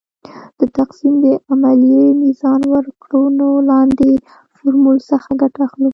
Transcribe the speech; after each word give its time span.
د 0.59 0.61
تقسیم 0.77 1.13
د 1.23 1.25
عملیې 1.51 2.05
میزان 2.21 2.61
وکړو 2.67 3.23
نو 3.37 3.47
د 3.61 3.63
لاندې 3.69 4.11
فورمول 4.55 4.97
څخه 5.09 5.29
ګټه 5.41 5.59
اخلو. 5.67 5.89